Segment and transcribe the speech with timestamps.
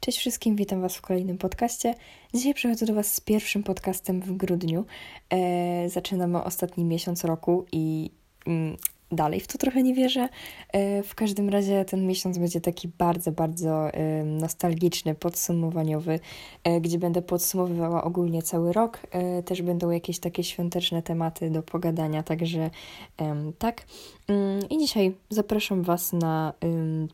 [0.00, 1.94] Cześć wszystkim, witam Was w kolejnym podcaście.
[2.34, 4.84] Dzisiaj przychodzę do Was z pierwszym podcastem w grudniu.
[5.30, 8.10] E, zaczynamy ostatni miesiąc roku i
[8.46, 8.76] mm,
[9.12, 10.28] dalej w to trochę nie wierzę.
[10.72, 16.20] E, w każdym razie ten miesiąc będzie taki bardzo, bardzo e, nostalgiczny, podsumowaniowy,
[16.64, 19.00] e, gdzie będę podsumowywała ogólnie cały rok.
[19.44, 22.70] Też będą jakieś takie świąteczne tematy do pogadania, także
[23.58, 23.86] tak.
[24.28, 26.52] Mm, I dzisiaj zapraszam Was na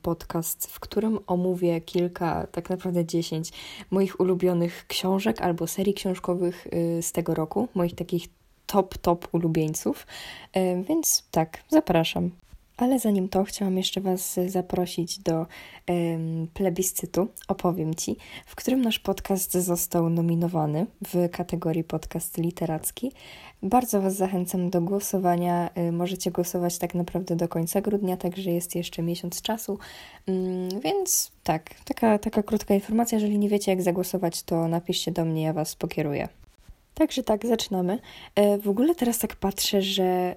[0.03, 3.53] podcast, w którym omówię kilka, tak naprawdę dziesięć
[3.91, 6.67] moich ulubionych książek albo serii książkowych
[7.01, 8.29] z tego roku, moich takich
[8.67, 10.07] top, top ulubieńców.
[10.53, 12.31] E, więc tak, zapraszam.
[12.77, 15.47] Ale zanim to, chciałam jeszcze Was zaprosić do
[15.89, 18.17] um, plebiscytu, opowiem Ci,
[18.47, 23.13] w którym nasz podcast został nominowany w kategorii podcast literacki.
[23.63, 25.71] Bardzo Was zachęcam do głosowania.
[25.75, 29.79] E, możecie głosować tak naprawdę do końca grudnia, także jest jeszcze miesiąc czasu.
[30.27, 33.17] Um, więc tak, taka, taka krótka informacja.
[33.19, 36.29] Jeżeli nie wiecie, jak zagłosować, to napiszcie do mnie, ja Was pokieruję.
[36.99, 37.99] Także tak, zaczynamy.
[38.35, 40.37] E, w ogóle teraz tak patrzę, że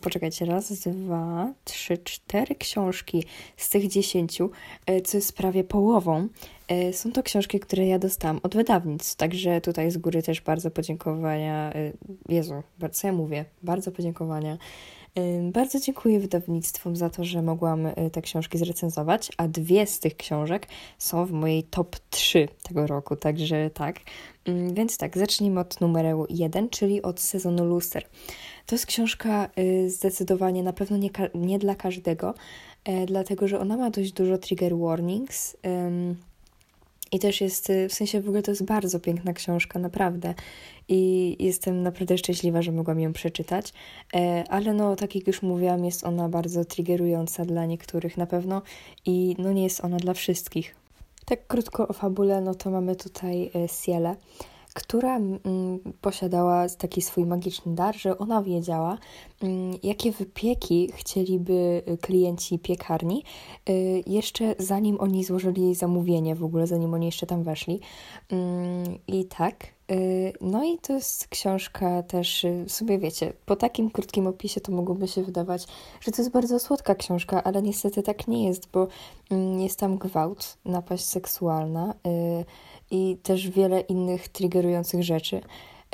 [0.00, 3.24] poczekajcie, raz, dwa, trzy, cztery książki
[3.56, 4.50] z tych dziesięciu,
[4.86, 6.28] e, co jest prawie połową,
[6.68, 9.16] e, są to książki, które ja dostałam od wydawnictw.
[9.16, 11.72] Także tutaj z góry też bardzo podziękowania.
[12.28, 13.44] Jezu, co ja mówię?
[13.62, 14.58] Bardzo podziękowania
[15.52, 20.16] bardzo dziękuję wydawnictwom za to, że mogłam y, te książki zrecenzować, a dwie z tych
[20.16, 20.66] książek
[20.98, 24.00] są w mojej top 3 tego roku, także tak.
[24.72, 28.04] Więc tak, zacznijmy od numeru 1, czyli od sezonu Luster.
[28.66, 32.34] To jest książka y, zdecydowanie na pewno nie, nie dla każdego,
[32.84, 35.56] e, dlatego że ona ma dość dużo trigger warnings.
[37.14, 40.34] I też jest, y, w sensie w ogóle to jest bardzo piękna książka, naprawdę.
[40.88, 43.72] I jestem naprawdę szczęśliwa, że mogłam ją przeczytać.
[44.14, 48.62] E, ale no, tak jak już mówiłam, jest ona bardzo triggerująca dla niektórych na pewno
[49.06, 50.74] i no nie jest ona dla wszystkich.
[51.24, 54.16] Tak krótko o fabule, no to mamy tutaj e, Cielę
[54.74, 55.40] która mm,
[56.00, 58.98] posiadała taki swój magiczny dar, że ona wiedziała,
[59.42, 63.24] mm, jakie wypieki chcieliby klienci piekarni,
[63.68, 67.80] y, jeszcze zanim oni złożyli zamówienie, w ogóle zanim oni jeszcze tam weszli.
[68.30, 69.66] Mm, I tak.
[69.92, 74.72] Y, no i to jest książka też, y, sobie wiecie, po takim krótkim opisie to
[74.72, 75.66] mogłoby się wydawać,
[76.00, 78.88] że to jest bardzo słodka książka, ale niestety tak nie jest, bo
[79.58, 81.94] jest tam gwałt, napaść seksualna,
[82.94, 85.40] i też wiele innych triggerujących rzeczy.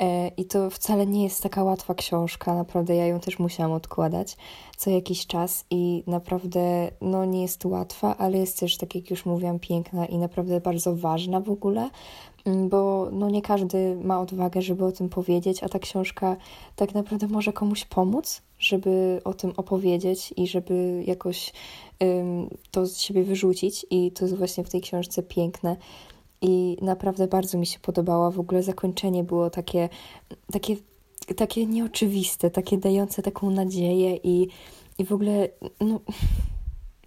[0.01, 4.37] E, I to wcale nie jest taka łatwa książka, naprawdę ja ją też musiałam odkładać
[4.77, 9.25] co jakiś czas i naprawdę no, nie jest łatwa, ale jest też, tak jak już
[9.25, 11.89] mówiłam, piękna i naprawdę bardzo ważna w ogóle,
[12.45, 16.35] mm, bo no, nie każdy ma odwagę, żeby o tym powiedzieć, a ta książka
[16.75, 21.53] tak naprawdę może komuś pomóc, żeby o tym opowiedzieć i żeby jakoś
[22.71, 25.77] to z siebie wyrzucić i to jest właśnie w tej książce piękne
[26.41, 28.31] i naprawdę bardzo mi się podobała.
[28.31, 29.89] W ogóle zakończenie było takie,
[30.51, 30.75] takie,
[31.35, 34.47] takie nieoczywiste, takie dające taką nadzieję i,
[34.97, 35.99] i w ogóle, no,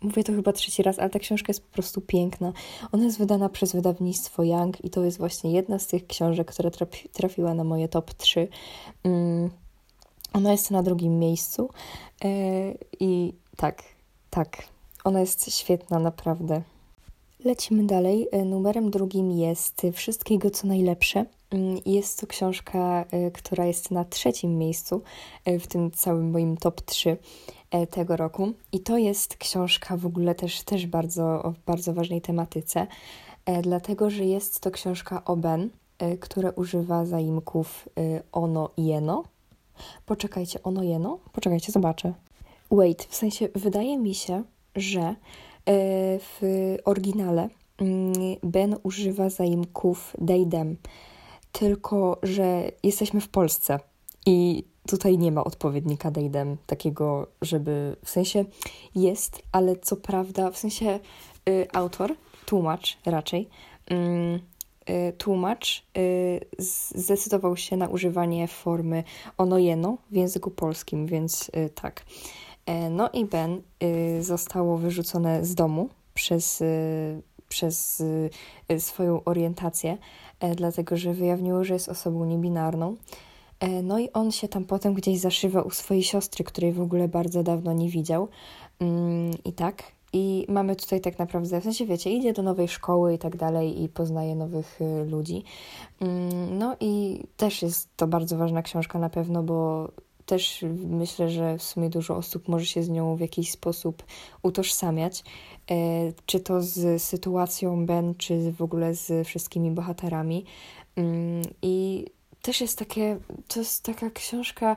[0.03, 2.53] mówię to chyba trzeci raz, ale ta książka jest po prostu piękna.
[2.93, 6.71] Ona jest wydana przez wydawnictwo Young i to jest właśnie jedna z tych książek, która
[6.71, 8.49] trafi, trafiła na moje top 3.
[9.05, 9.51] Mm,
[10.33, 11.71] ona jest na drugim miejscu
[12.25, 12.31] yy,
[13.01, 13.83] i tak,
[14.31, 14.69] tak,
[15.05, 16.63] ona jest świetna, naprawdę.
[17.45, 18.29] Lecimy dalej.
[18.33, 21.25] E, numerem drugim jest Wszystkiego co najlepsze.
[21.51, 25.03] Mm, jest to książka, e, która jest na trzecim miejscu
[25.45, 27.17] e, w tym całym moim top 3
[27.91, 28.53] tego roku.
[28.73, 32.87] I to jest książka w ogóle też, też bardzo, o bardzo ważnej tematyce,
[33.63, 35.71] dlatego że jest to książka o Ben,
[36.21, 37.89] która używa zaimków
[38.33, 39.25] ono i jeno.
[40.07, 41.19] Poczekajcie, ono jeno?
[41.33, 42.13] Poczekajcie, zobaczę.
[42.71, 44.43] Wait, w sensie wydaje mi się,
[44.77, 45.15] że
[45.67, 46.41] w
[46.85, 47.49] oryginale
[47.79, 50.77] mm, Ben używa zaimków they, them,
[51.53, 53.81] tylko że jesteśmy w Polsce
[54.27, 58.45] i tutaj nie ma odpowiednika they, them, takiego, żeby, w sensie
[58.95, 61.01] jest, ale co prawda, w sensie
[61.49, 62.15] y, autor,
[62.47, 63.49] tłumacz raczej,
[63.91, 66.41] y, tłumacz y,
[66.95, 69.05] zdecydował się na używanie formy
[69.39, 72.05] ono-jeno w języku polskim, więc tak.
[72.67, 78.01] E, no i Ben y, zostało wyrzucone z domu przez, y, przez
[78.71, 79.99] y, swoją orientację,
[80.41, 82.97] e, dlatego że wyjawniło, że jest osobą niebinarną.
[83.61, 87.09] E, no i on się tam potem gdzieś zaszywa u swojej siostry, której w ogóle
[87.09, 88.29] bardzo dawno nie widział.
[88.81, 89.83] Mm, I tak.
[90.13, 93.83] I mamy tutaj tak naprawdę, w sensie wiecie, idzie do nowej szkoły i tak dalej
[93.83, 95.45] i poznaje nowych ludzi.
[96.01, 99.89] Mm, no i też jest to bardzo ważna książka na pewno, bo
[100.27, 104.03] też myślę, że w sumie dużo osób może się z nią w jakiś sposób
[104.43, 105.25] utożsamiać.
[105.71, 105.75] E,
[106.27, 110.45] czy to z sytuacją Ben, czy w ogóle z wszystkimi bohaterami.
[110.97, 112.05] Mm, I
[112.43, 113.19] też jest takie,
[113.49, 114.77] to jest taka książka.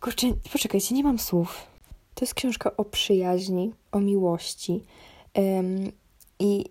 [0.00, 1.66] Kurczę, poczekajcie, nie mam słów.
[2.14, 4.82] To jest książka o przyjaźni, o miłości.
[6.38, 6.64] I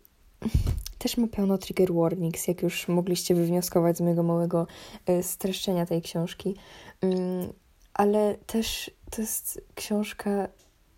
[1.00, 4.68] też ma pełno trigger warnings, jak już mogliście wywnioskować z mojego małego
[5.06, 6.56] e, streszczenia tej książki.
[7.02, 7.54] Mm,
[7.94, 10.48] ale też to jest książka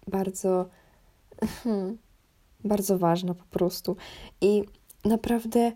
[0.07, 0.69] bardzo,
[1.63, 1.98] hmm,
[2.63, 3.95] bardzo ważna po prostu.
[4.42, 4.63] I
[5.06, 5.71] naprawdę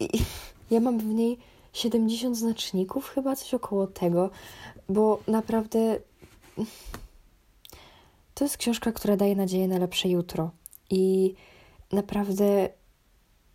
[0.70, 1.38] ja mam w niej
[1.72, 4.30] 70 znaczników, chyba coś około tego,
[4.88, 6.00] bo naprawdę
[8.34, 10.50] to jest książka, która daje nadzieję na lepsze jutro.
[10.90, 11.34] I
[11.92, 12.68] naprawdę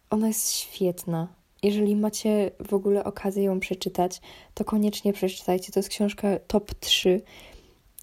[0.10, 1.28] ona jest świetna.
[1.64, 4.22] Jeżeli macie w ogóle okazję ją przeczytać,
[4.54, 5.72] to koniecznie przeczytajcie.
[5.72, 7.22] To jest książka top 3.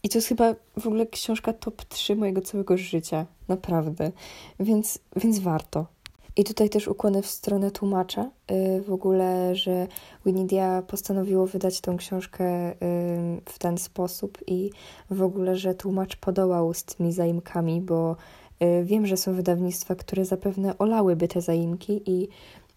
[0.02, 3.26] I to jest chyba w ogóle książka top 3 mojego całego życia.
[3.48, 4.12] Naprawdę.
[4.60, 5.86] Więc, więc warto.
[6.36, 8.30] I tutaj też ukłony w stronę tłumacza.
[8.50, 9.86] Yy, w ogóle, że
[10.26, 12.74] Winidia postanowiło wydać tą książkę yy,
[13.44, 14.70] w ten sposób i
[15.10, 18.16] w ogóle, że tłumacz podołał z tymi zaimkami, bo
[18.84, 22.28] wiem, że są wydawnictwa, które zapewne olałyby te zaimki i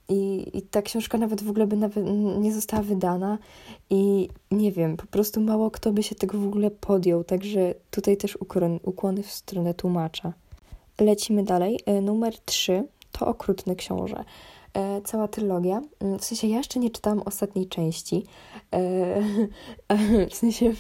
[0.10, 2.06] i, I ta książka nawet w ogóle by nawet
[2.40, 3.38] nie została wydana
[3.90, 8.18] i nie wiem, po prostu mało kto by się tego w ogóle podjął, także tutaj
[8.18, 10.34] też ukłon, ukłony w stronę tłumacza.
[11.00, 11.80] Lecimy dalej.
[11.86, 14.24] E, numer 3 to Okrutny Książę.
[14.74, 15.82] E, cała trylogia.
[16.00, 18.26] Mm, w sensie ja jeszcze nie czytałam ostatniej części.
[18.74, 19.22] E,
[20.30, 20.74] w sensie,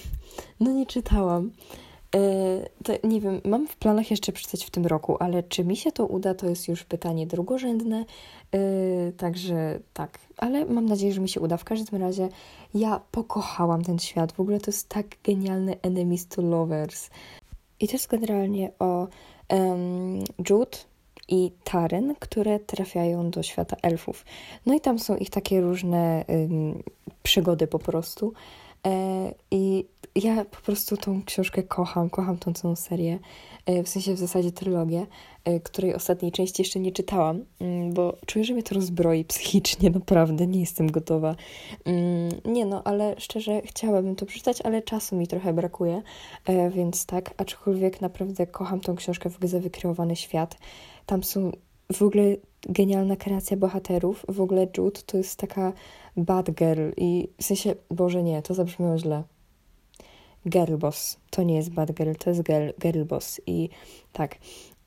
[0.59, 1.51] no nie czytałam.
[2.15, 2.19] E,
[2.83, 5.91] to nie wiem, mam w planach jeszcze przeczytać w tym roku, ale czy mi się
[5.91, 8.05] to uda, to jest już pytanie drugorzędne.
[8.51, 8.59] E,
[9.11, 11.57] także tak, ale mam nadzieję, że mi się uda.
[11.57, 12.29] W każdym razie
[12.73, 14.31] ja pokochałam ten świat.
[14.31, 17.09] W ogóle to jest tak genialny enemies to lovers.
[17.79, 19.07] I to jest generalnie o
[19.49, 20.77] um, Jude
[21.27, 24.25] i Taren, które trafiają do świata elfów.
[24.65, 26.83] No i tam są ich takie różne um,
[27.23, 28.33] przygody po prostu.
[28.87, 29.85] E, I
[30.15, 33.19] ja po prostu tą książkę kocham, kocham tą całą serię,
[33.65, 35.05] e, w sensie w zasadzie trylogię,
[35.45, 39.89] e, której ostatniej części jeszcze nie czytałam, mm, bo czuję, że mnie to rozbroi psychicznie,
[39.99, 41.35] naprawdę, nie jestem gotowa.
[41.85, 46.01] Mm, nie no, ale szczerze chciałabym to przeczytać, ale czasu mi trochę brakuje,
[46.71, 50.57] więc tak, aczkolwiek naprawdę kocham tą książkę w ogóle za wykreowany świat.
[51.05, 51.51] Tam są
[51.93, 52.35] w ogóle
[52.69, 54.25] genialna kreacja bohaterów.
[54.29, 55.73] W ogóle Jude to jest taka
[56.17, 59.23] bad girl i w sensie, Boże nie, to zabrzmiało źle.
[60.47, 61.17] Girl boss.
[61.29, 63.41] To nie jest bad girl, to jest girl, girl boss.
[63.47, 63.69] I
[64.13, 64.35] tak.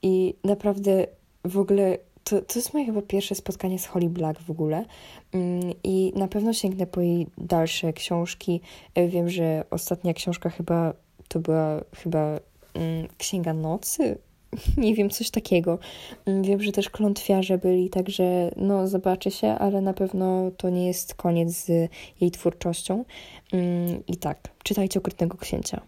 [0.03, 1.07] I naprawdę
[1.45, 4.85] w ogóle to, to jest moje chyba pierwsze spotkanie z Holly Black w ogóle.
[5.33, 8.61] Mm, I na pewno sięgnę po jej dalsze książki.
[8.95, 10.93] E, wiem, że ostatnia książka chyba
[11.29, 12.39] to była chyba
[12.75, 14.19] mm, Księga Nocy,
[14.77, 15.79] nie wiem, coś takiego.
[16.27, 20.87] Mm, wiem, że też klątwiarze byli, także no zobaczy się, ale na pewno to nie
[20.87, 21.91] jest koniec z
[22.21, 23.05] jej twórczością.
[23.53, 25.81] Mm, I tak, czytajcie Okrutnego Księcia.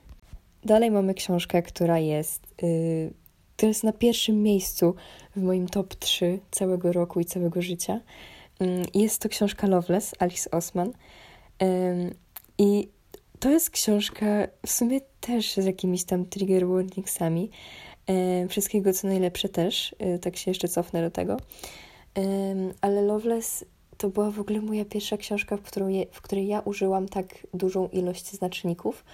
[0.64, 4.94] Dalej mamy książkę, która jest, yy, jest na pierwszym miejscu
[5.37, 8.00] w moim top 3 całego roku i całego życia.
[8.60, 10.93] Yy, jest to książka Loveless, Alice Osman.
[12.58, 12.88] I
[13.40, 14.26] to jest książka
[14.67, 17.50] w sumie też z jakimiś tam trigger warningsami,
[18.49, 21.37] wszystkiego co najlepsze też, e, tak się jeszcze cofnę do tego.
[22.81, 23.65] Ale Loveless
[23.96, 27.46] to była w ogóle moja pierwsza książka, w, którą je, w której ja użyłam tak
[27.55, 29.05] dużą ilość znaczników.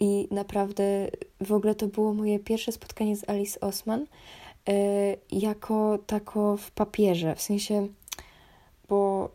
[0.00, 1.08] I naprawdę
[1.40, 4.06] w ogóle to było moje pierwsze spotkanie z Alice Osman
[4.68, 7.88] e, jako tako w papierze, w sensie,
[8.88, 9.30] bo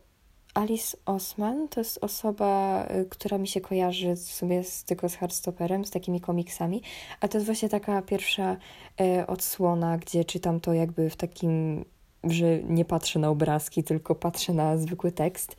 [0.54, 5.86] Alice Osman to jest osoba, y, która mi się kojarzy sobie z, tylko z Hardstopperem,
[5.86, 6.82] z takimi komiksami,
[7.20, 8.58] a to jest właśnie taka pierwsza
[9.02, 11.86] e, odsłona, gdzie czytam to jakby w takim,
[12.24, 15.56] że nie patrzę na obrazki, tylko patrzę na zwykły tekst.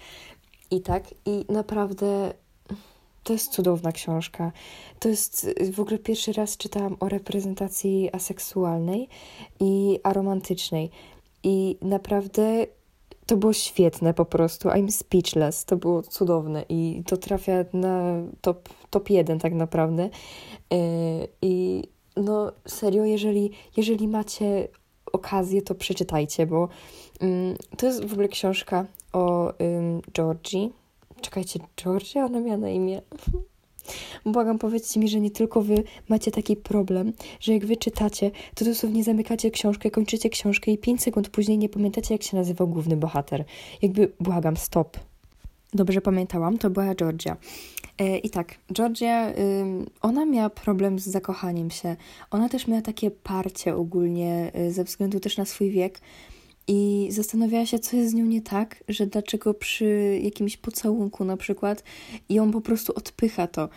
[0.70, 2.34] I tak, i naprawdę
[3.22, 4.52] to jest cudowna książka.
[4.98, 9.08] To jest w ogóle pierwszy raz czytałam o reprezentacji aseksualnej
[9.60, 10.90] i aromantycznej.
[11.42, 12.66] I naprawdę
[13.26, 14.68] to było świetne po prostu.
[14.68, 15.64] I'm speechless.
[15.64, 20.10] To było cudowne i to trafia na top, top jeden tak naprawdę.
[20.70, 20.78] Yy,
[21.42, 21.82] I
[22.16, 24.68] no serio, jeżeli, jeżeli macie
[25.12, 26.68] okazję, to przeczytajcie, bo
[27.20, 30.72] um, to jest w ogóle książka o um, Georgii.
[31.20, 32.24] Czekajcie, Georgia?
[32.24, 33.02] Ona miała na imię.
[34.26, 38.64] Błagam, powiedzcie mi, że nie tylko wy macie taki problem, że jak wy czytacie, to
[38.64, 42.96] dosłownie zamykacie książkę, kończycie książkę i 5 sekund później nie pamiętacie, jak się nazywał główny
[42.96, 43.44] bohater.
[43.82, 44.98] Jakby, błagam, stop.
[45.74, 47.36] dobrze pamiętałam, to była Georgia.
[47.98, 49.32] E, I tak, Georgia,
[50.00, 51.96] ona miała problem z zakochaniem się.
[52.30, 56.00] Ona też miała takie parcie ogólnie, y, ze względu też na swój wiek.
[56.68, 61.36] I zastanawiała się, co jest z nią nie tak, że dlaczego przy jakimś pocałunku na
[61.36, 61.84] przykład
[62.28, 63.68] ją po prostu odpycha to.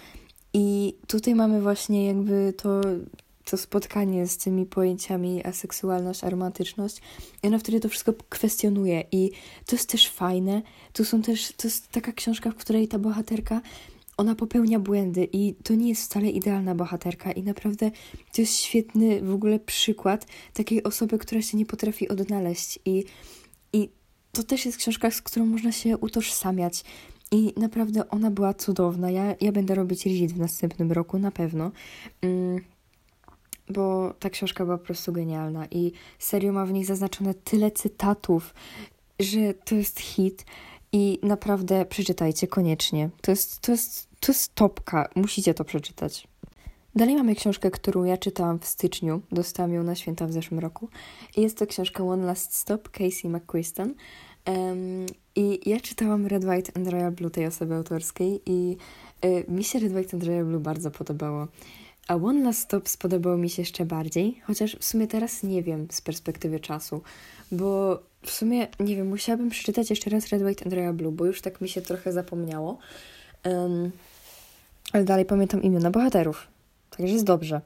[0.54, 2.82] I tutaj mamy właśnie jakby to,
[3.46, 7.02] to spotkanie z tymi pojęciami aseksualność, aromantyczność.
[7.44, 9.04] I ona wtedy to wszystko kwestionuje.
[9.12, 9.32] I
[9.66, 10.62] to jest też fajne.
[10.94, 13.62] Tu są też, to jest taka książka, w której ta bohaterka
[14.18, 17.92] ona popełnia błędy i to nie jest wcale idealna bohaterka i naprawdę
[18.34, 23.06] to jest świetny w ogóle przykład takiej osoby, która się nie potrafi odnaleźć i,
[23.74, 23.90] i
[24.32, 26.84] to też jest książka, z którą można się utożsamiać
[27.32, 29.12] i naprawdę ona była cudowna.
[29.12, 31.72] Ja, ja będę robić read w następnym roku na pewno.
[32.22, 32.62] Mm,
[33.70, 38.54] bo ta książka była po prostu genialna i serio ma w niej zaznaczone tyle cytatów,
[39.20, 40.46] że to jest hit
[40.92, 43.10] i naprawdę przeczytajcie koniecznie.
[43.22, 46.28] To jest, to jest, to jest topka, musicie to przeczytać.
[46.96, 50.90] Dalej mamy książkę, którą ja czytałam w styczniu, dostałam ją na święta w zeszłym roku.
[51.38, 53.94] Jest to książka One Last Stop, Casey McQuiston.
[54.48, 58.78] Um, I ja czytałam Red, White and Royal Blue tej osoby autorskiej i
[59.26, 61.48] y, mi się Red, White and Royal Blue bardzo podobało.
[62.08, 65.88] A One Last Stop spodobał mi się jeszcze bardziej, chociaż w sumie teraz nie wiem
[65.92, 67.02] z perspektywy czasu,
[67.52, 71.26] bo w sumie, nie wiem, musiałabym przeczytać jeszcze raz Red, White and Royal Blue, bo
[71.26, 72.78] już tak mi się trochę zapomniało.
[73.46, 73.92] Um,
[74.94, 76.48] ale dalej pamiętam imiona bohaterów,
[76.90, 77.62] także jest dobrze.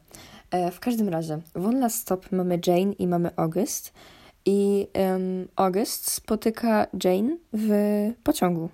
[0.52, 3.94] E, w każdym razie, w One Last Stop mamy Jane i mamy August
[4.46, 7.70] i um, August spotyka Jane w
[8.24, 8.70] pociągu.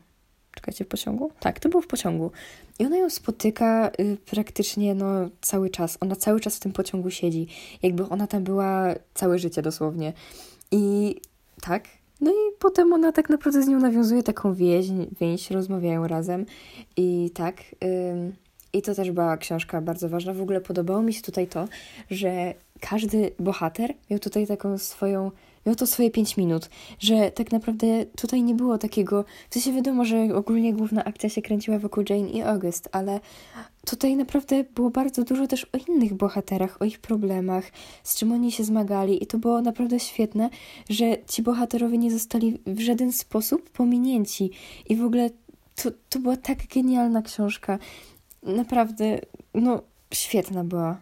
[0.56, 1.32] Czekajcie, w pociągu?
[1.40, 2.32] Tak, to był w pociągu.
[2.80, 5.98] I ona ją spotyka y, praktycznie no, cały czas.
[6.02, 7.48] Ona cały czas w tym pociągu siedzi.
[7.84, 10.14] Jakby ona tam była całe życie dosłownie.
[10.72, 11.16] I
[11.62, 11.84] tak.
[12.22, 14.88] No i potem ona tak naprawdę z nią nawiązuje taką więź,
[15.20, 16.46] więź rozmawiają razem.
[16.98, 17.62] I tak.
[17.84, 18.34] Y,
[18.74, 20.34] I to też była książka bardzo ważna.
[20.34, 21.68] W ogóle podobało mi się tutaj to,
[22.12, 25.32] że każdy bohater miał tutaj taką swoją
[25.66, 27.88] miał to swoje pięć minut, że tak naprawdę
[28.18, 32.30] tutaj nie było takiego, w sensie wiadomo, że ogólnie główna akcja się kręciła wokół Jane
[32.30, 33.20] i August, ale
[33.90, 37.72] tutaj naprawdę było bardzo dużo też o innych bohaterach, o ich problemach,
[38.04, 40.50] z czym oni się zmagali i to było naprawdę świetne,
[40.90, 44.52] że ci bohaterowie nie zostali w żaden sposób pominięci
[44.90, 45.30] i w ogóle
[45.76, 47.80] to, to była tak genialna książka.
[48.44, 49.20] Naprawdę,
[49.54, 49.82] no,
[50.14, 51.02] świetna była.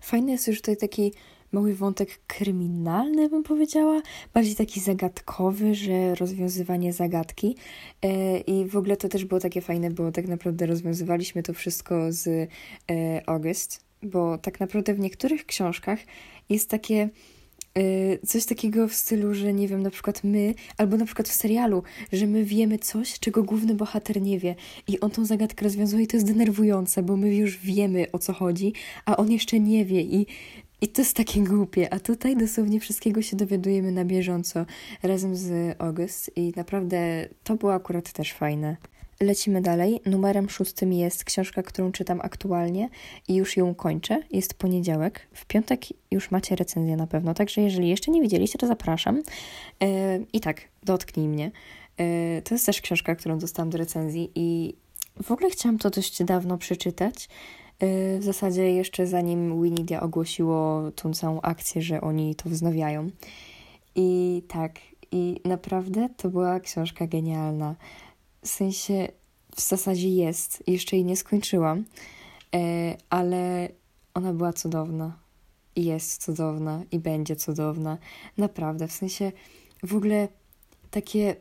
[0.00, 1.12] Fajny jest już tutaj taki
[1.54, 4.02] mały wątek kryminalny, bym powiedziała,
[4.34, 7.56] bardziej taki zagadkowy, że rozwiązywanie zagadki.
[8.02, 12.12] E, I w ogóle to też było takie fajne, bo tak naprawdę rozwiązywaliśmy to wszystko
[12.12, 12.48] z e,
[13.26, 15.98] August, bo tak naprawdę w niektórych książkach
[16.48, 17.08] jest takie
[17.74, 21.32] e, coś takiego w stylu, że nie wiem, na przykład my, albo na przykład w
[21.32, 21.82] serialu,
[22.12, 24.54] że my wiemy coś, czego główny bohater nie wie
[24.88, 28.32] i on tą zagadkę rozwiązuje i to jest denerwujące, bo my już wiemy o co
[28.32, 28.72] chodzi,
[29.04, 30.26] a on jeszcze nie wie i
[30.84, 34.66] i to jest takie głupie, a tutaj dosłownie wszystkiego się dowiadujemy na bieżąco
[35.02, 38.76] razem z August i naprawdę to było akurat też fajne.
[39.20, 40.00] Lecimy dalej.
[40.06, 42.88] Numerem szóstym jest książka, którą czytam aktualnie
[43.28, 44.22] i już ją kończę.
[44.30, 45.28] Jest poniedziałek.
[45.34, 49.16] W piątek już macie recenzję na pewno, także jeżeli jeszcze nie widzieliście, to zapraszam.
[49.80, 49.88] Yy,
[50.32, 51.50] I tak, dotknij mnie.
[51.98, 54.74] Yy, to jest też książka, którą dostałam do recenzji i
[55.22, 57.28] w ogóle chciałam to dość dawno przeczytać,
[57.80, 63.10] w zasadzie jeszcze zanim Winidia ogłosiło tą całą akcję, że oni to wznawiają.
[63.94, 64.78] I tak,
[65.12, 67.76] i naprawdę to była książka genialna.
[68.42, 69.08] W sensie,
[69.56, 71.84] w zasadzie jest, jeszcze jej nie skończyłam, y,
[73.10, 73.68] ale
[74.14, 75.18] ona była cudowna.
[75.76, 77.98] I jest cudowna, i będzie cudowna.
[78.38, 79.32] Naprawdę, w sensie,
[79.82, 80.28] w ogóle
[80.90, 81.36] takie.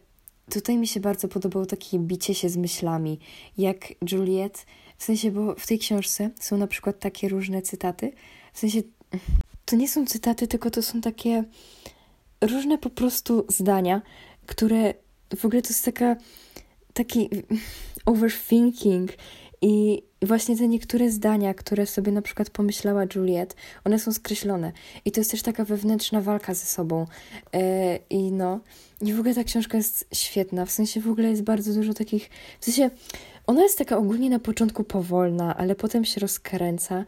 [0.50, 3.20] Tutaj mi się bardzo podobało takie bicie się z myślami,
[3.58, 4.66] jak Juliet
[4.98, 8.12] w sensie, bo w tej książce są na przykład takie różne cytaty.
[8.54, 8.82] W sensie,
[9.66, 11.44] to nie są cytaty, tylko to są takie
[12.42, 14.02] różne po prostu zdania,
[14.46, 14.94] które
[15.38, 16.16] w ogóle to jest taka
[16.94, 17.30] taki
[18.06, 19.12] overthinking
[19.62, 24.72] i właśnie te niektóre zdania, które sobie na przykład pomyślała Juliet, one są skreślone.
[25.06, 27.08] I to jest też taka wewnętrzna walka ze sobą.
[27.54, 27.60] Yy,
[28.10, 28.60] I no,
[29.02, 30.66] i w ogóle ta książka jest świetna.
[30.66, 32.30] W sensie w ogóle jest bardzo dużo takich.
[32.60, 32.90] W sensie
[33.48, 37.06] ona jest taka ogólnie na początku powolna, ale potem się rozkręca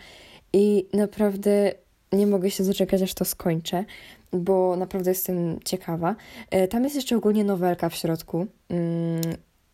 [0.53, 1.71] i naprawdę
[2.11, 3.85] nie mogę się doczekać, aż to skończę,
[4.31, 6.15] bo naprawdę jestem ciekawa.
[6.51, 8.47] E, tam jest jeszcze ogólnie nowelka w środku.
[8.69, 9.21] Hmm,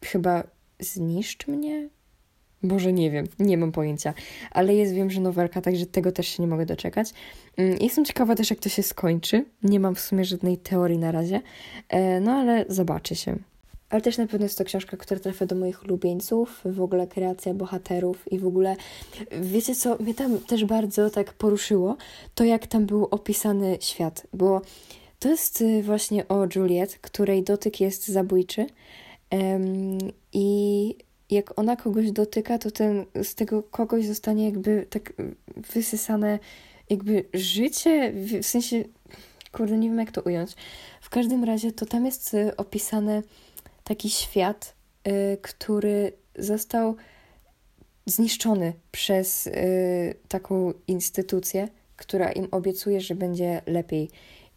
[0.06, 0.44] chyba
[0.82, 1.90] Zniszcz mnie?
[2.64, 4.14] Boże, nie wiem, nie mam pojęcia,
[4.52, 7.14] ale jest, wiem, że nowelka, także tego też się nie mogę doczekać.
[7.58, 9.46] Mm, jestem ciekawa też, jak to się skończy.
[9.64, 11.42] Nie mam w sumie żadnej teorii na razie,
[11.90, 13.38] e, no ale zobaczy się.
[13.92, 17.54] Ale też na pewno jest to książka, która trafia do moich ulubieńców, w ogóle kreacja
[17.54, 18.76] bohaterów i w ogóle,
[19.42, 21.98] wiecie co, mnie tam też bardzo tak poruszyło,
[22.36, 24.62] to jak tam był opisany świat, bo
[25.20, 28.66] to jest y, właśnie o Juliet, której dotyk jest zabójczy
[29.32, 29.98] um,
[30.34, 30.96] i
[31.30, 35.14] jak ona kogoś dotyka, to ten, z tego kogoś zostanie jakby tak
[35.74, 36.40] wysysane
[36.90, 38.84] jakby życie, w sensie,
[39.52, 40.52] kurde, nie wiem jak to ująć.
[41.02, 43.24] W każdym razie to tam jest y, opisane
[43.84, 44.76] taki świat,
[45.08, 46.96] y, który został
[48.06, 54.10] zniszczony przez y, taką instytucję, która im obiecuje, że będzie lepiej,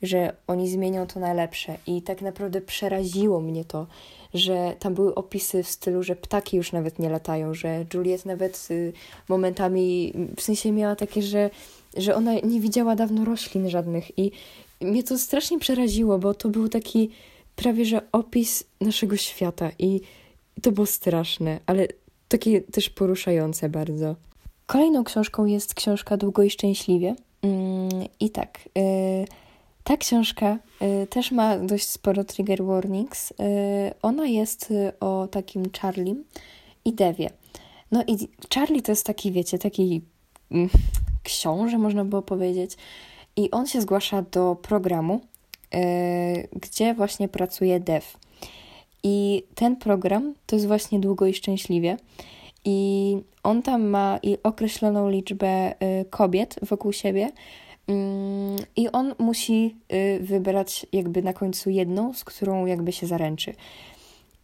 [0.03, 1.77] że oni zmienią to na lepsze.
[1.87, 3.87] I tak naprawdę przeraziło mnie to,
[4.35, 8.69] że tam były opisy w stylu, że ptaki już nawet nie latają, że Juliet nawet
[8.71, 8.93] y,
[9.29, 11.51] momentami, w sensie miała takie, że,
[11.97, 14.33] że ona nie widziała dawno roślin żadnych i
[14.81, 17.11] mnie to strasznie przeraziło, bo to był taki
[17.57, 20.01] prawie, że opis naszego świata i
[20.63, 21.89] to było straszne, ale
[22.29, 24.17] takie też poruszające bardzo.
[24.67, 27.15] Kolejną książką jest książka Długo i Szczęśliwie.
[27.43, 27.89] Mm,
[28.21, 29.25] I tak, y,
[29.85, 33.31] ta książka y, też ma dość sporo trigger warnings.
[33.31, 33.35] Y,
[34.03, 36.15] ona jest o takim Charlie
[36.85, 37.31] i Devie.
[37.91, 40.03] No i Charlie to jest taki, wiecie, taki
[40.51, 40.69] mm,
[41.23, 42.77] książę, można było powiedzieć.
[43.37, 45.21] I on się zgłasza do programu,
[46.53, 48.07] gdzie właśnie pracuje Dev.
[49.03, 51.97] I ten program to jest właśnie Długo i Szczęśliwie.
[52.65, 55.75] I on tam ma i określoną liczbę
[56.11, 57.31] kobiet wokół siebie,
[57.87, 63.55] Mm, I on musi y, wybrać jakby na końcu jedną, z którą jakby się zaręczy.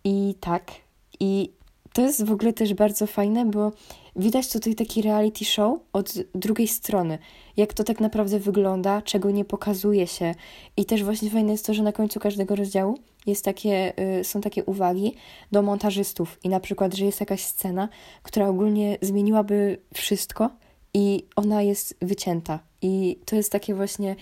[0.04, 0.72] I tak.
[1.20, 1.50] I
[1.92, 3.72] to jest w ogóle też bardzo fajne, bo
[4.16, 7.18] widać tutaj taki reality show od drugiej strony.
[7.56, 10.34] Jak to tak naprawdę wygląda, czego nie pokazuje się.
[10.76, 14.40] I też właśnie fajne jest to, że na końcu każdego rozdziału jest takie, y, są
[14.40, 15.14] takie uwagi
[15.52, 16.38] do montażystów.
[16.44, 17.88] I na przykład, że jest jakaś scena,
[18.22, 20.50] która ogólnie zmieniłaby wszystko
[20.94, 22.58] i ona jest wycięta.
[22.82, 24.16] I to jest takie właśnie,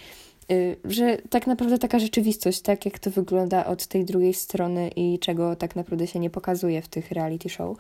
[0.85, 5.57] że tak naprawdę taka rzeczywistość, tak jak to wygląda od tej drugiej strony i czego
[5.57, 7.77] tak naprawdę się nie pokazuje w tych reality show.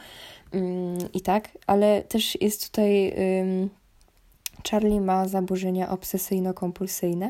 [0.52, 3.14] Mm, I tak, ale też jest tutaj.
[4.70, 7.28] Charlie ma zaburzenia obsesyjno-kompulsyjne.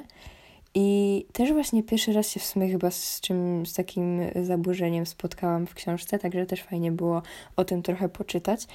[0.74, 5.66] I też właśnie pierwszy raz się w sumie chyba z czym, z takim zaburzeniem spotkałam
[5.66, 7.22] w książce, także też fajnie było
[7.57, 8.66] o tym trochę poczytać.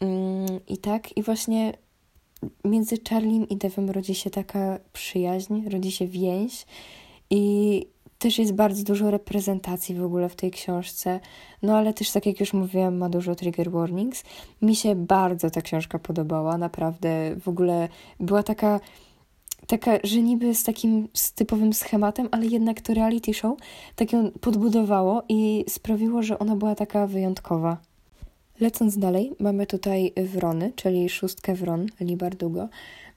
[0.00, 1.72] Mm, I tak, i właśnie
[2.64, 6.66] między Charliem i Devem rodzi się taka przyjaźń, rodzi się więź
[7.30, 7.86] i
[8.18, 11.20] też jest bardzo dużo reprezentacji w ogóle w tej książce.
[11.62, 14.24] No ale też, tak jak już mówiłam, ma dużo trigger warnings.
[14.62, 17.36] Mi się bardzo ta książka podobała, naprawdę.
[17.40, 17.88] W ogóle
[18.20, 18.80] była taka,
[19.66, 23.58] taka że niby z takim z typowym schematem, ale jednak to reality show
[23.96, 27.87] tak ją podbudowało i sprawiło, że ona była taka wyjątkowa.
[28.60, 32.68] Lecąc dalej, mamy tutaj Wrony, czyli szóstkę Wron Libardugo.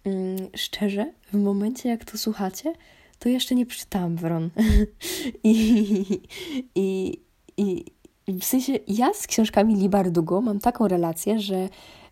[0.04, 2.74] Mm, szczerze, w momencie jak to słuchacie,
[3.20, 4.50] to jeszcze nie przeczytałam Wron.
[5.44, 6.22] I,
[6.76, 7.18] i,
[7.58, 7.86] i,
[8.28, 11.70] w sensie ja z książkami Libardugo mam taką relację, że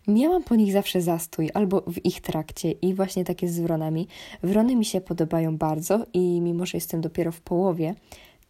[0.08, 4.08] miałam po nich zawsze zastój, albo w ich trakcie i właśnie takie z Wronami.
[4.42, 7.94] Wrony mi się podobają bardzo i mimo, że jestem dopiero w połowie,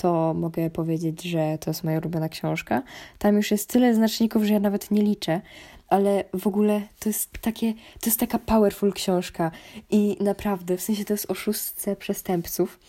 [0.01, 2.83] to mogę powiedzieć, że to jest moja ulubiona książka.
[3.19, 5.41] Tam już jest tyle znaczników, że ja nawet nie liczę,
[5.89, 9.51] ale w ogóle to jest takie, to jest taka powerful książka
[9.91, 12.81] i naprawdę, w sensie to jest o szóstce przestępców,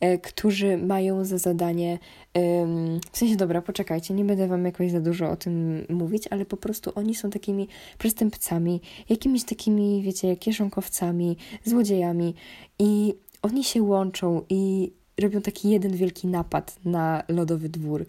[0.00, 1.98] e, którzy mają za zadanie,
[3.12, 6.56] w sensie dobra, poczekajcie, nie będę wam jakoś za dużo o tym mówić, ale po
[6.56, 12.34] prostu oni są takimi przestępcami, jakimiś takimi, wiecie, kieszonkowcami, złodziejami
[12.78, 18.06] i oni się łączą i robią taki jeden wielki napad na lodowy dwór.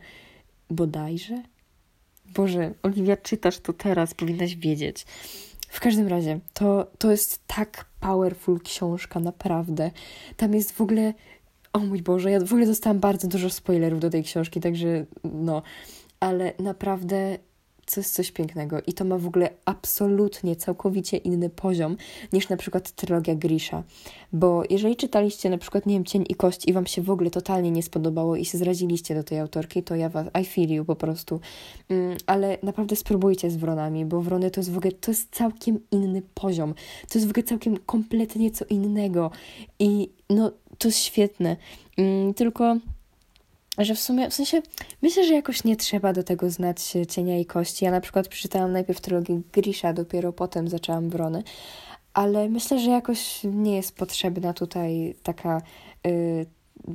[0.70, 1.43] Bodajże?
[2.36, 5.06] Boże, Oliwia, czytasz to teraz, powinnaś wiedzieć.
[5.70, 9.91] W każdym razie, to, to jest tak powerful książka, naprawdę.
[10.38, 11.13] Tam jest w ogóle.
[11.74, 15.62] O mój Boże, ja w ogóle dostałam bardzo dużo spoilerów do tej książki, także no.
[16.20, 17.38] Ale naprawdę
[17.93, 21.97] to jest coś pięknego i to ma w ogóle absolutnie, całkowicie inny poziom
[22.34, 23.84] niż na przykład trylogia Grisha.
[24.34, 27.30] Bo jeżeli czytaliście na przykład, nie wiem, Cień i Kość i Wam się w ogóle
[27.30, 30.86] totalnie nie spodobało i się zraziliście do tej autorki, to ja Was, I feel you
[30.86, 31.39] po prostu.
[31.89, 35.80] Mm, ale naprawdę spróbujcie z Wronami, bo Wrony to jest w ogóle, to jest całkiem
[35.91, 36.73] inny poziom.
[37.10, 39.32] To jest w ogóle całkiem kompletnie co innego
[39.80, 41.58] i no, to jest świetne.
[41.97, 42.78] Mm, tylko
[43.86, 44.62] że w sumie, w sensie,
[45.02, 47.86] myślę, że jakoś nie trzeba do tego znać cienia i kości.
[47.86, 51.44] Ja na przykład przeczytałam najpierw trylogię Grisha, dopiero potem zaczęłam Wrony,
[52.13, 55.62] ale myślę, że jakoś nie jest potrzebna tutaj taka,
[56.06, 56.46] yy,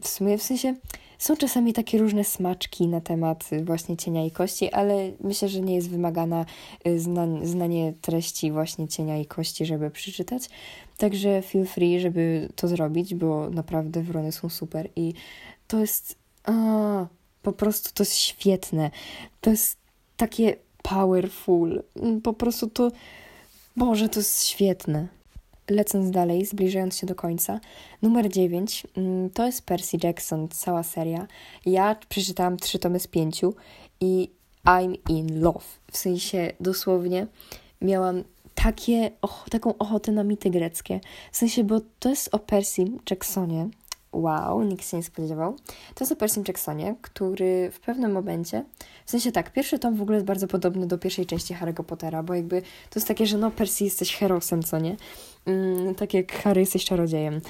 [0.03, 0.75] w sumie, w sensie,
[1.23, 5.75] są czasami takie różne smaczki na temat właśnie cienia i kości, ale myślę, że nie
[5.75, 6.47] jest wymagana
[6.87, 10.49] y, zna, znanie treści właśnie cienia i kości, żeby przeczytać.
[10.99, 15.14] Także feel free, żeby to zrobić, bo naprawdę wrony są super i
[15.68, 16.22] to jest.
[16.44, 17.07] A,
[17.42, 18.90] po prostu to jest świetne.
[19.40, 19.76] To jest
[20.16, 21.83] takie powerful.
[22.22, 22.90] Po prostu to.
[23.76, 25.09] Boże, to jest świetne.
[25.70, 27.61] Lecąc dalej, zbliżając się do końca,
[28.02, 31.26] numer 9 mm, to jest Percy Jackson, cała seria.
[31.66, 33.55] Ja przeczytałam trzy tomy z pięciu
[34.00, 34.31] i
[34.64, 35.64] I'm in love.
[35.92, 37.26] W sensie dosłownie
[37.81, 38.24] miałam
[38.55, 41.00] takie, och, taką ochotę na mity greckie.
[41.33, 43.68] W sensie, bo to jest o Percy Jacksonie,
[44.12, 45.57] wow, nikt się nie spodziewał.
[45.94, 48.64] To jest o Percy Jacksonie, który w pewnym momencie,
[49.07, 52.22] w sensie tak, pierwszy tom w ogóle jest bardzo podobny do pierwszej części Harry'ego Pottera,
[52.22, 54.96] bo jakby to jest takie, że no Percy jesteś herosem, co nie?
[55.46, 57.40] Mm, tak jak Harry jesteś czarodziejem.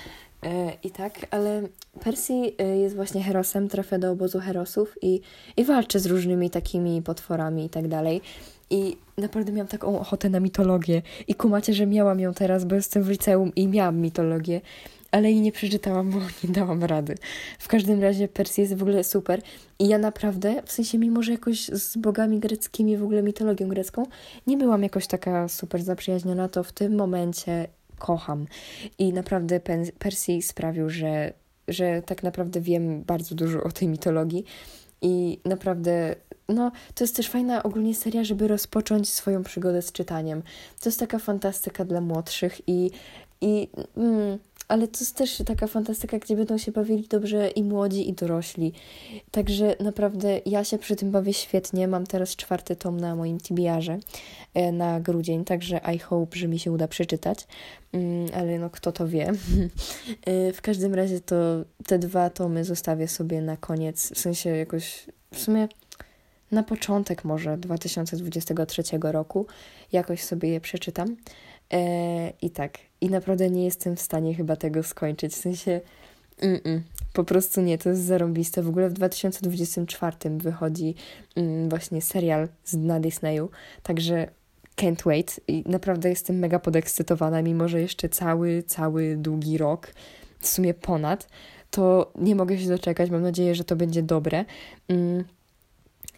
[0.46, 1.62] E, I tak, ale
[2.00, 5.20] Percy e, jest właśnie herosem, trafia do obozu herosów i,
[5.56, 8.20] i walczy z różnymi takimi potworami i tak dalej.
[8.70, 11.02] I naprawdę miałam taką ochotę na mitologię.
[11.28, 14.60] I kumacie, że miałam ją teraz, bo jestem w liceum i miałam mitologię
[15.12, 17.14] ale jej nie przeczytałam, bo nie dałam rady.
[17.58, 19.42] W każdym razie Persji jest w ogóle super
[19.78, 24.06] i ja naprawdę, w sensie mimo, że jakoś z bogami greckimi, w ogóle mitologią grecką,
[24.46, 28.46] nie byłam jakoś taka super zaprzyjaźniona, to w tym momencie kocham.
[28.98, 29.60] I naprawdę
[29.98, 31.32] Persji sprawił, że,
[31.68, 34.44] że tak naprawdę wiem bardzo dużo o tej mitologii
[35.02, 36.14] i naprawdę
[36.48, 40.42] no, to jest też fajna ogólnie seria, żeby rozpocząć swoją przygodę z czytaniem.
[40.80, 42.90] To jest taka fantastyka dla młodszych i,
[43.40, 48.08] i mm, ale to jest też taka fantastyka, gdzie będą się bawili dobrze i młodzi,
[48.08, 48.72] i dorośli.
[49.30, 51.88] Także naprawdę ja się przy tym bawię świetnie.
[51.88, 53.98] Mam teraz czwarty tom na moim TBR-ze
[54.54, 57.46] e, na grudzień, także I hope, że mi się uda przeczytać.
[57.92, 59.32] Mm, ale no, kto to wie.
[60.26, 61.36] E, w każdym razie to
[61.86, 65.68] te dwa tomy zostawię sobie na koniec, w sensie jakoś w sumie
[66.52, 69.46] na początek może 2023 roku
[69.92, 71.16] jakoś sobie je przeczytam.
[71.72, 75.32] E, I tak, i naprawdę nie jestem w stanie chyba tego skończyć.
[75.32, 75.80] W sensie,
[76.38, 76.80] mm -mm,
[77.12, 78.62] po prostu nie, to jest zarąbiste.
[78.62, 80.94] W ogóle w 2024 wychodzi
[81.36, 83.50] mm, właśnie serial z, na Disneyu,
[83.82, 84.28] także
[84.76, 85.40] can't wait.
[85.48, 89.94] I naprawdę jestem mega podekscytowana, mimo że jeszcze cały, cały długi rok,
[90.40, 91.28] w sumie ponad,
[91.70, 93.10] to nie mogę się doczekać.
[93.10, 94.44] Mam nadzieję, że to będzie dobre.
[94.88, 95.24] Mm.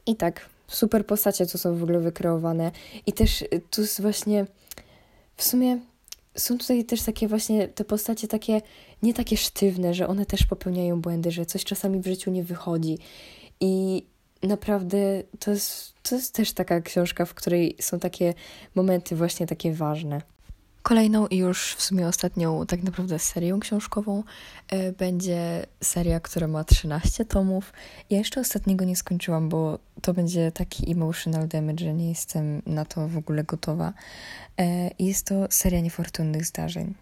[0.07, 2.71] I tak, super postacie, co są w ogóle wykreowane.
[3.07, 4.47] I też y, tu jest właśnie
[5.37, 5.79] w sumie
[6.37, 8.62] są tutaj też takie właśnie te postacie takie,
[9.03, 12.99] nie takie sztywne, że one też popełniają błędy, że coś czasami w życiu nie wychodzi.
[13.61, 14.03] I
[14.42, 18.35] naprawdę to jest, to jest też taka książka, w której są takie
[18.75, 20.23] momenty właśnie takie ważne.
[20.85, 24.23] Kolejną i już w sumie ostatnią tak naprawdę serią książkową
[24.68, 27.73] e, będzie seria, która ma 13 tomów.
[28.11, 32.85] Ja jeszcze ostatniego nie skończyłam, bo to będzie taki emotional damage, że nie jestem na
[32.85, 33.92] to w ogóle gotowa.
[34.61, 36.94] E, jest to seria niefortunnych zdarzeń.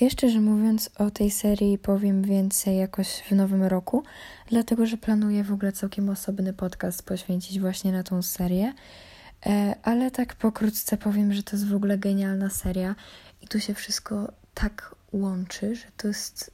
[0.00, 4.02] Jeszcze, że mówiąc o tej serii powiem więcej jakoś w nowym roku,
[4.50, 8.72] dlatego że planuję w ogóle całkiem osobny podcast poświęcić właśnie na tą serię.
[9.46, 12.94] E, ale tak pokrótce powiem, że to jest w ogóle genialna seria
[13.42, 16.50] i tu się wszystko tak łączy, że to jest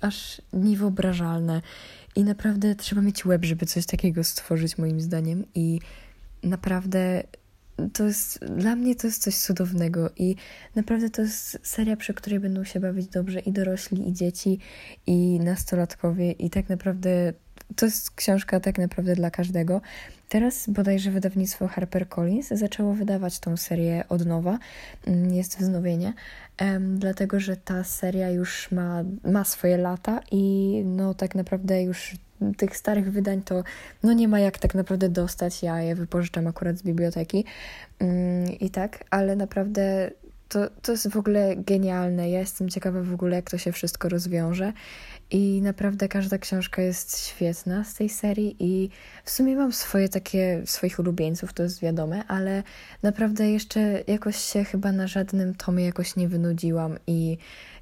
[0.00, 1.62] aż niewyobrażalne.
[2.16, 5.44] I naprawdę trzeba mieć łeb, żeby coś takiego stworzyć moim zdaniem.
[5.54, 5.80] I
[6.42, 7.22] naprawdę
[7.92, 10.10] to jest, dla mnie to jest coś cudownego.
[10.16, 10.36] I
[10.74, 14.58] naprawdę to jest seria, przy której będą się bawić dobrze i dorośli, i dzieci,
[15.06, 16.32] i nastolatkowie.
[16.32, 17.32] I tak naprawdę
[17.76, 19.80] to jest książka tak naprawdę dla każdego.
[20.28, 24.58] Teraz bodajże wydawnictwo HarperCollins zaczęło wydawać tą serię od nowa,
[25.06, 26.12] mm, jest wznowienie,
[26.80, 32.16] dlatego że ta seria już ma, ma swoje lata i no tak naprawdę już
[32.56, 33.64] tych starych wydań to
[34.02, 35.62] no nie ma jak tak naprawdę dostać.
[35.62, 37.44] Ja je wypożyczam akurat z biblioteki
[38.00, 40.10] um, i tak, ale naprawdę
[40.48, 42.30] to, to jest w ogóle genialne.
[42.30, 44.72] Ja jestem ciekawa w ogóle, jak to się wszystko rozwiąże.
[45.30, 48.90] I naprawdę każda książka jest świetna z tej serii i
[49.24, 52.62] w sumie mam swoje takie, swoich ulubieńców, to jest wiadome, ale
[53.02, 57.38] naprawdę jeszcze jakoś się chyba na żadnym tomie jakoś nie wynudziłam i,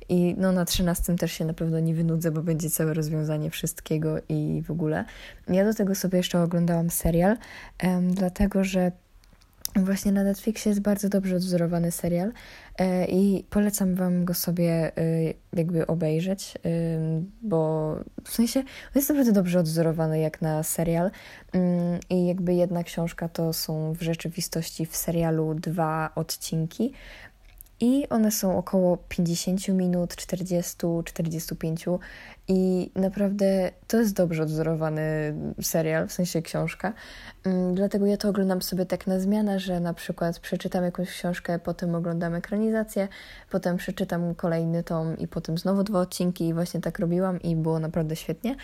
[0.08, 4.16] i no na trzynastym też się na pewno nie wynudzę, bo będzie całe rozwiązanie wszystkiego
[4.28, 5.04] i w ogóle.
[5.48, 7.36] Ja do tego sobie jeszcze oglądałam serial,
[7.82, 8.92] um, dlatego że
[9.76, 12.32] Właśnie na Netflixie jest bardzo dobrze odwzorowany serial
[12.78, 16.54] e, i polecam Wam go sobie e, jakby obejrzeć,
[17.42, 17.92] bo
[18.24, 21.10] w sensie on jest naprawdę dobrze odwzorowany jak na serial
[22.10, 26.92] i jakby jedna książka to są w rzeczywistości w serialu dwa odcinki
[27.80, 31.84] i one są około 50 minut, 40, 45
[32.48, 36.92] i naprawdę to jest dobrze odzorowany serial, w sensie książka.
[37.44, 41.58] Mm, dlatego ja to oglądam sobie tak na zmianę, że na przykład przeczytam jakąś książkę,
[41.58, 43.08] potem oglądam ekranizację,
[43.50, 47.78] potem przeczytam kolejny tom i potem znowu dwa odcinki i właśnie tak robiłam i było
[47.78, 48.56] naprawdę świetnie.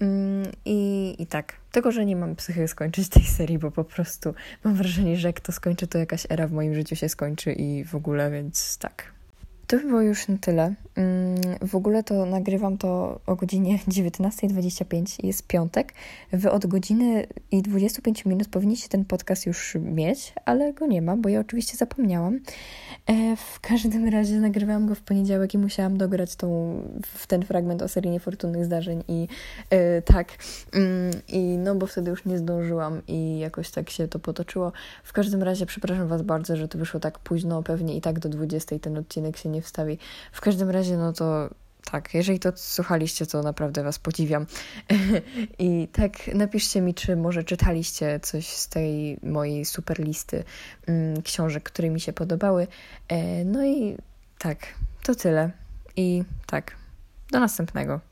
[0.00, 4.34] Mm, I, i tak, tylko że nie mam psychy skończyć tej serii, bo po prostu
[4.64, 7.84] mam wrażenie, że jak to skończy, to jakaś era w moim życiu się skończy i
[7.84, 9.19] w ogóle, więc tak.
[9.70, 10.74] To by było już na tyle.
[10.96, 11.36] Mm,
[11.68, 15.92] w ogóle to nagrywam to o godzinie 19.25, jest piątek.
[16.32, 21.16] Wy od godziny i 25 minut powinniście ten podcast już mieć, ale go nie ma,
[21.16, 22.40] bo ja oczywiście zapomniałam.
[23.06, 26.48] E, w każdym razie nagrywałam go w poniedziałek i musiałam dograć tą,
[27.02, 29.28] w ten fragment o serii niefortunnych zdarzeń i
[29.70, 30.28] e, tak.
[30.72, 34.72] Mm, I no, bo wtedy już nie zdążyłam i jakoś tak się to potoczyło.
[35.04, 38.28] W każdym razie przepraszam Was bardzo, że to wyszło tak późno, pewnie i tak do
[38.28, 39.98] 20 ten odcinek się nie wstawi.
[40.32, 41.50] W każdym razie, no to
[41.90, 44.46] tak, jeżeli to słuchaliście, to naprawdę Was podziwiam.
[45.58, 50.44] I tak, napiszcie mi, czy może czytaliście coś z tej mojej super listy
[50.86, 52.66] mm, książek, które mi się podobały.
[53.08, 53.96] E, no i
[54.38, 54.58] tak,
[55.02, 55.50] to tyle.
[55.96, 56.76] I tak,
[57.30, 58.09] do następnego.